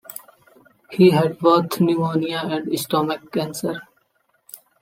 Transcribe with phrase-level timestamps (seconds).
[0.89, 3.81] He had both pneumonia and stomach cancer.